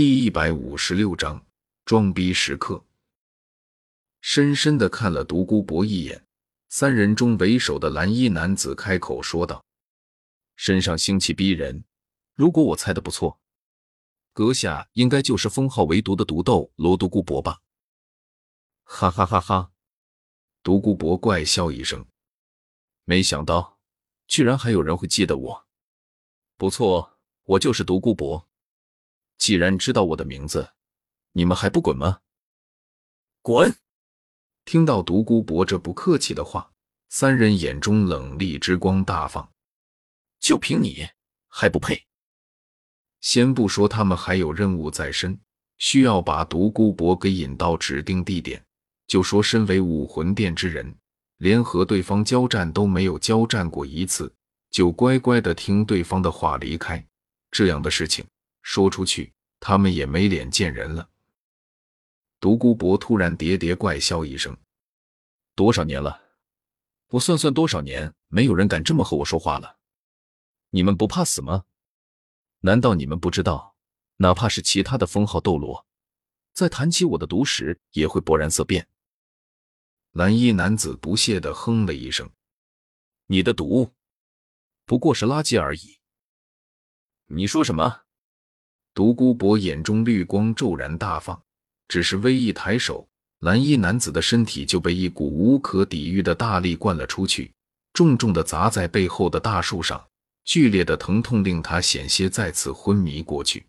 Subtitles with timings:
[0.00, 1.44] 第一百五十六章
[1.84, 2.84] 装逼时刻。
[4.20, 6.24] 深深的看了独孤博一眼，
[6.68, 9.64] 三人中为首的蓝衣男子开口说道
[10.54, 11.82] ：“身上腥气逼人，
[12.36, 13.40] 如果我猜的不错，
[14.32, 17.58] 阁下应该就是封号为毒的毒豆罗独孤博吧？”
[18.86, 19.72] 哈哈哈哈！
[20.62, 22.06] 独孤博怪笑一声，
[23.02, 23.80] 没想到
[24.28, 25.66] 居然还有人会记得我。
[26.56, 28.47] 不错，我就是独孤博。
[29.38, 30.68] 既然知道我的名字，
[31.32, 32.20] 你们还不滚吗？
[33.40, 33.74] 滚！
[34.64, 36.70] 听到独孤博这不客气的话，
[37.08, 39.50] 三人眼中冷厉之光大放。
[40.40, 41.08] 就凭你
[41.48, 42.04] 还不配？
[43.20, 45.38] 先不说他们还有任务在身，
[45.78, 48.62] 需要把独孤博给引到指定地点，
[49.06, 50.94] 就说身为武魂殿之人，
[51.38, 54.32] 连和对方交战都没有交战过一次，
[54.70, 57.04] 就乖乖的听对方的话离开，
[57.50, 58.24] 这样的事情。
[58.70, 61.08] 说出去，他们也没脸见人了。
[62.38, 64.54] 独孤博突然喋喋怪笑一声
[65.56, 66.20] ：“多少年了？
[67.08, 69.78] 我算算多少年，没有人敢这么和我说话了。
[70.68, 71.64] 你们不怕死吗？
[72.58, 73.74] 难道你们不知道，
[74.16, 75.86] 哪怕是其他的封号斗罗，
[76.52, 78.86] 在谈起我的毒时，也会勃然色变？”
[80.12, 82.30] 蓝衣男子不屑的哼了一声
[83.28, 83.94] ：“你的毒
[84.84, 86.00] 不过是垃圾而已。”
[87.32, 88.02] 你说什么？
[88.98, 91.40] 独孤博眼中绿光骤然大放，
[91.86, 93.06] 只是微一抬手，
[93.38, 97.52] 蓝衣男子的身体就被一股无可抵御的大力灌了出去，
[97.92, 100.04] 重重的砸在背后的大树上，
[100.44, 103.64] 剧烈的疼痛令他险些再次昏迷过去。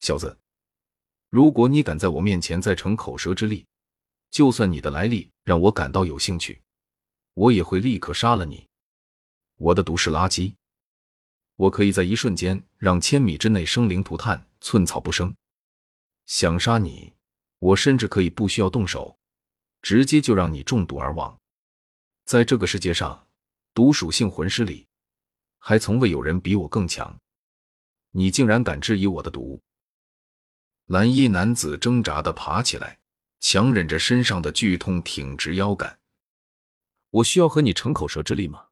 [0.00, 0.36] 小子，
[1.30, 3.64] 如果你敢在我面前再逞口舌之力，
[4.32, 6.60] 就算你的来历让我感到有兴趣，
[7.34, 8.66] 我也会立刻杀了你。
[9.56, 10.54] 我的毒是垃圾。
[11.60, 15.36] 我可以在一瞬间让千米之内生灵涂炭，寸草不生。
[16.24, 17.12] 想杀你，
[17.58, 19.18] 我甚至可以不需要动手，
[19.82, 21.38] 直接就让你中毒而亡。
[22.24, 23.28] 在这个世界上，
[23.74, 24.88] 毒属性魂师里，
[25.58, 27.14] 还从未有人比我更强。
[28.12, 29.60] 你竟然敢质疑我的毒！
[30.86, 33.00] 蓝衣男子挣扎的爬起来，
[33.38, 36.00] 强忍着身上的剧痛，挺直腰杆。
[37.10, 38.68] 我需要和你逞口舌之力吗？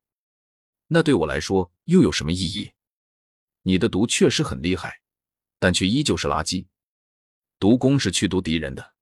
[0.87, 2.73] 那对我来说又有什么意义？
[3.69, 4.99] 你的毒确实很厉害，
[5.59, 6.67] 但却依旧是垃圾。
[7.59, 8.95] 毒功是去毒敌人的，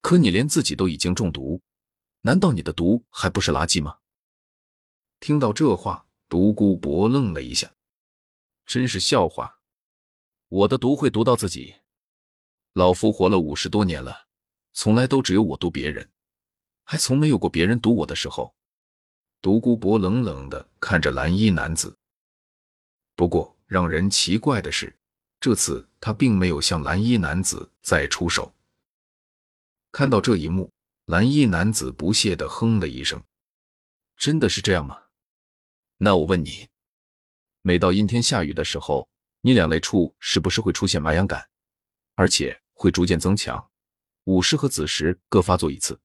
[0.00, 1.60] 可你连自己都已经中毒，
[2.22, 3.98] 难道你的毒还不是垃圾吗？
[5.20, 7.70] 听到这话，独孤博愣了一下，
[8.64, 9.60] 真是笑话。
[10.48, 11.74] 我的毒会毒到自己？
[12.72, 14.26] 老夫活了五十多年了，
[14.72, 16.10] 从来都只有我毒别人，
[16.82, 18.54] 还从没有过别人毒我的时候。
[19.42, 21.94] 独孤博冷冷的看着蓝衣男子，
[23.14, 23.54] 不过。
[23.68, 24.96] 让人奇怪的是，
[25.38, 28.54] 这次他并没有向蓝衣男子再出手。
[29.92, 30.72] 看到这一幕，
[31.04, 33.22] 蓝衣男子不屑的哼了一声
[34.16, 34.98] ：“真的是这样吗？
[35.98, 36.68] 那我问你，
[37.60, 39.06] 每到阴天下雨的时候，
[39.42, 41.46] 你两肋处是不是会出现麻痒感，
[42.14, 43.70] 而且会逐渐增强？
[44.24, 46.00] 午时和子时各发作一次。”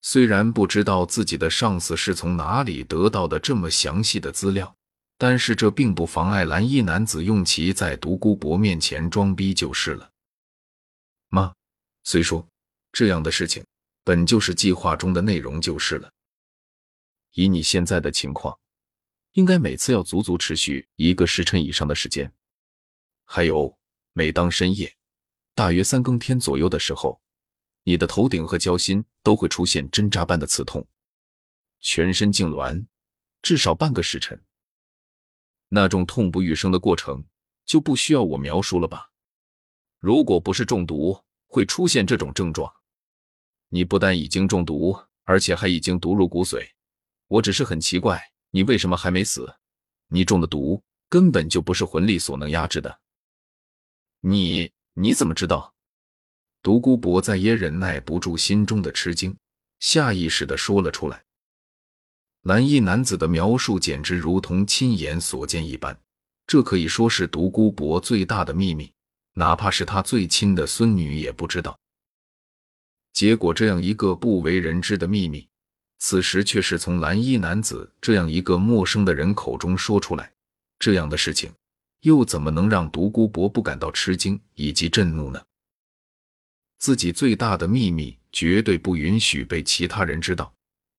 [0.00, 4.75] 虽然不知道自己的上司是从哪里得到的这么详细的资料。
[5.18, 10.12] 但是这并不妨碍蓝衣男子用其在独孤博面前装逼就是了。
[11.28, 11.54] 妈，
[12.04, 12.46] 虽说
[12.92, 13.64] 这样的事情
[14.04, 16.12] 本就是计划中的内容就是了。
[17.32, 18.58] 以你现在的情况，
[19.32, 22.32] 应该每次要足足持续一个时辰以上的时间。
[23.24, 23.76] 还有，
[24.12, 24.94] 每当深夜，
[25.54, 27.20] 大约三更天左右的时候，
[27.82, 30.86] 你的头顶和脚心都会出现针扎般的刺痛，
[31.80, 32.86] 全身痉挛，
[33.42, 34.40] 至少半个时辰。
[35.68, 37.24] 那种痛不欲生的过程
[37.64, 39.10] 就不需要我描述了吧？
[39.98, 42.72] 如果不是中毒，会出现这种症状。
[43.68, 46.64] 你不但已经中毒，而且还已经毒入骨髓。
[47.26, 49.52] 我只是很奇怪，你为什么还没死？
[50.08, 53.00] 你中的毒根本就不是魂力所能压制的。
[54.20, 55.74] 你你怎么知道？
[56.62, 59.36] 独孤博再也忍耐不住心中的吃惊，
[59.80, 61.25] 下意识的说了出来。
[62.46, 65.98] 蓝衣男子的描述简直如同亲眼所见一般，
[66.46, 68.92] 这可以说是独孤博最大的秘密，
[69.34, 71.76] 哪怕是他最亲的孙女也不知道。
[73.12, 75.48] 结果，这样一个不为人知的秘密，
[75.98, 80.32] 此时却是从蓝衣男子这样一个陌生的人口中说出来，
[80.78, 81.52] 这样的事情
[82.02, 85.42] 又怎么能让独孤博不感到吃惊以及震怒呢？
[86.78, 90.52] 自己最大的秘密绝对不允许被其他人知道。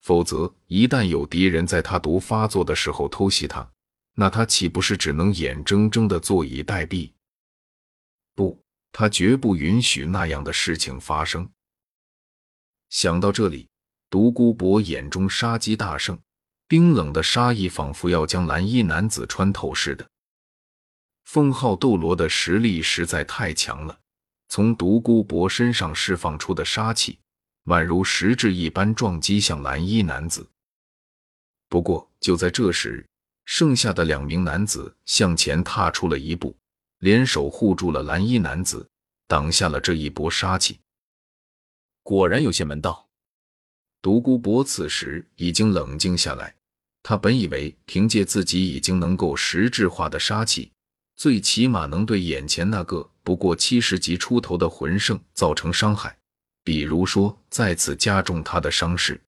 [0.08, 3.70] 否则，一旦有敌人在他毒发作的时候偷袭他，
[4.14, 7.12] 那他岂不是只能眼睁睁的坐以待毙？
[8.34, 8.58] 不，
[8.90, 11.46] 他绝不允许那样的事情发生。
[12.88, 13.68] 想到这里，
[14.08, 16.18] 独孤博眼中杀机大盛，
[16.66, 20.08] 冰冷的杀意仿佛要将蓝衣男子穿透似的。
[21.26, 24.00] 封号斗罗的实力实在太强了，
[24.48, 27.18] 从独孤博身上释放出的杀气，
[27.68, 30.48] 宛如实质一般撞击向蓝衣男子。
[31.68, 33.06] 不过，就在这时，
[33.44, 36.56] 剩下的两名男子向前踏出了一步，
[36.98, 38.88] 联手护住了蓝衣男子，
[39.26, 40.80] 挡下了这一波杀气。
[42.02, 43.06] 果然有些门道。
[44.00, 46.54] 独孤博此时已经冷静下来，
[47.02, 50.72] 他本以为凭借自己已经能够实质化的杀气。
[51.16, 56.17] 最起码能对眼前那个不过七十级出头的魂圣造成伤害，
[56.68, 59.18] 比如说再次加重他的伤势，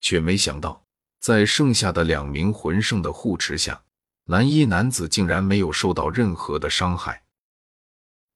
[0.00, 0.84] 却没想到
[1.20, 3.80] 在剩下的两名魂圣的护持下，
[4.24, 7.22] 蓝衣男子竟然没有受到任何的伤害。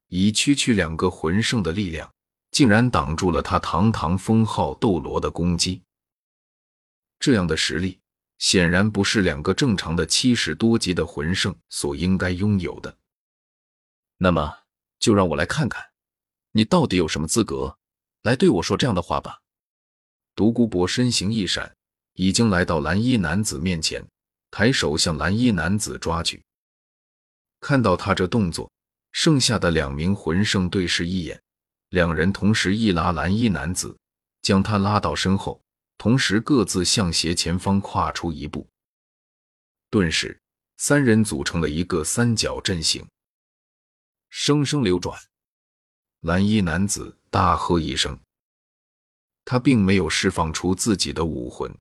[0.06, 2.08] 以区区两个魂圣的力量，
[2.52, 5.82] 竟然挡住了他堂堂封号斗罗的攻击，
[7.19, 7.98] 这样的实力。
[8.38, 12.96] 显然不是两个正常的七十多级的魂圣所应该拥有的。
[14.16, 14.58] 那么，
[15.00, 15.90] 就让我来看看，
[16.52, 17.76] 你到底有什么资格
[18.22, 19.40] 来对我说这样的话吧。
[20.34, 21.76] 独孤博身形一闪，
[22.14, 24.06] 已经来到蓝衣男子面前，
[24.50, 26.43] 抬手向蓝衣男子抓去。
[27.61, 28.70] 看到他这动作，
[29.12, 31.43] 剩下的两名魂圣对视一眼，
[31.90, 33.99] 两人同时一拉蓝衣男子，
[34.40, 35.61] 将他拉到身后。
[35.99, 38.67] 同时，各自向斜前方跨出一步，
[39.90, 40.40] 顿时，
[40.78, 43.06] 三人组成了一个三角阵型。
[44.31, 45.20] 生生流转，
[46.20, 48.19] 蓝衣男子大喝一声，
[49.44, 51.73] 他并没有释放出自己的武魂，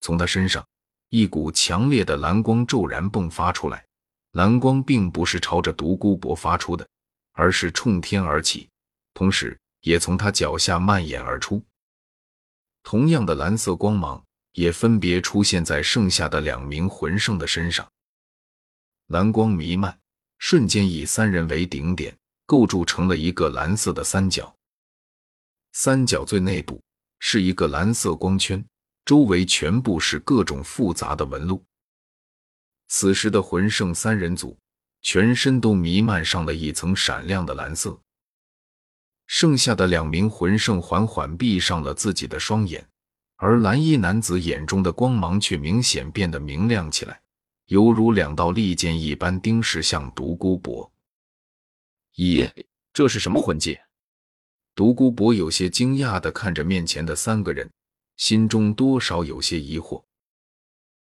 [0.00, 0.64] 从他身上
[1.08, 3.84] 一股强烈的蓝光骤然迸发出来。
[4.32, 6.88] 蓝光并不是朝着独孤博发出的，
[7.32, 8.68] 而是冲天而起，
[9.12, 11.62] 同时也从他脚下蔓延而出。
[12.82, 17.86] 同样的蓝色光芒也分别出现在剩下的两名魂圣的身上，
[19.08, 19.98] 蓝光弥漫，
[20.38, 22.16] 瞬间以三人为顶点，
[22.46, 24.54] 构筑成了一个蓝色的三角。
[25.72, 26.80] 三角最内部
[27.18, 28.62] 是一个蓝色光圈，
[29.06, 31.64] 周围全部是各种复杂的纹路。
[32.88, 34.56] 此时的魂圣三人组
[35.00, 37.98] 全身都弥漫上了一层闪亮的蓝色。
[39.26, 42.86] 剩下的两名魂圣缓缓闭上了自己的双眼，
[43.36, 47.22] 而蓝衣男子眼中的光芒却明显变得明亮起来，
[47.66, 50.92] 犹如两道利剑一般盯视向独孤博。
[52.16, 52.52] 咦，
[52.92, 53.78] 这是什么魂技？
[54.74, 57.70] 独孤博有些惊讶的看着面前的三个人，
[58.16, 60.02] 心中多少有些疑惑。